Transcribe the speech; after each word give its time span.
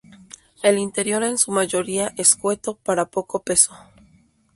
El 0.63 0.79
interior 0.79 1.21
es 1.21 1.29
en 1.29 1.37
su 1.37 1.51
mayoría 1.51 2.11
escueto 2.17 2.73
para 2.73 3.05
poco 3.05 3.43
peso. 3.43 3.75